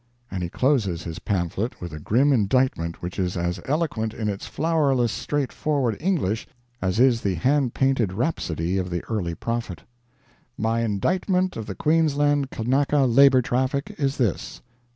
And 0.31 0.41
he 0.41 0.49
closes 0.49 1.03
his 1.03 1.19
pamphlet 1.19 1.79
with 1.79 1.93
a 1.93 1.99
grim 1.99 2.33
Indictment 2.33 3.03
which 3.03 3.19
is 3.19 3.37
as 3.37 3.59
eloquent 3.65 4.15
in 4.15 4.29
its 4.29 4.47
flowerless 4.47 5.11
straightforward 5.11 5.95
English 5.99 6.47
as 6.81 6.99
is 6.99 7.21
the 7.21 7.35
hand 7.35 7.75
painted 7.75 8.11
rhapsody 8.11 8.79
of 8.79 8.89
the 8.89 9.03
early 9.03 9.35
prophet: 9.35 9.83
"My 10.57 10.79
indictment 10.81 11.55
of 11.55 11.67
the 11.67 11.75
Queensland 11.75 12.49
Kanaka 12.49 13.01
Labor 13.05 13.43
Traffic 13.43 13.93
is 13.99 14.17
this 14.17 14.61
"1. 14.65 14.71